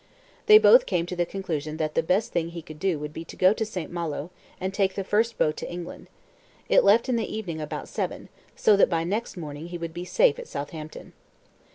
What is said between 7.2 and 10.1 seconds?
evening about seven, so that by next morning he would be